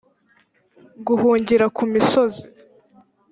guhungira 1.07 1.65
ku 1.75 1.83
misozi 1.91 2.41